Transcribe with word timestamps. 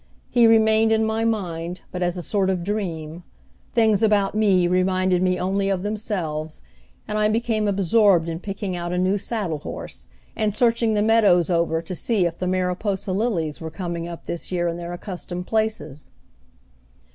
He 0.31 0.47
remained 0.47 0.91
in 0.91 1.05
my 1.05 1.23
mind 1.25 1.81
but 1.91 2.01
as 2.01 2.17
a 2.17 2.23
sort 2.23 2.49
of 2.49 2.63
dream; 2.63 3.21
things 3.75 4.01
about 4.01 4.33
me 4.33 4.67
reminded 4.67 5.21
me 5.21 5.37
only 5.39 5.69
of 5.69 5.83
themselves, 5.83 6.63
and 7.07 7.19
I 7.19 7.29
became 7.29 7.67
absorbed 7.67 8.27
in 8.27 8.39
picking 8.39 8.75
out 8.75 8.91
a 8.91 8.97
new 8.97 9.19
saddle 9.19 9.59
horse, 9.59 10.09
and 10.35 10.55
searching 10.55 10.95
the 10.95 11.03
meadows 11.03 11.51
over 11.51 11.83
to 11.83 11.93
see 11.93 12.25
if 12.25 12.39
the 12.39 12.47
Mariposa 12.47 13.11
lilies 13.11 13.61
were 13.61 13.69
coming 13.69 14.07
up 14.07 14.25
this 14.25 14.51
year 14.51 14.67
in 14.67 14.77
their 14.77 14.91
accustomed 14.91 15.45
places. 15.45 16.09